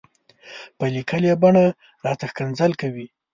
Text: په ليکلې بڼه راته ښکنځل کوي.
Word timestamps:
په 0.77 0.85
ليکلې 0.95 1.31
بڼه 1.41 1.65
راته 2.05 2.25
ښکنځل 2.31 2.71
کوي. 2.81 3.07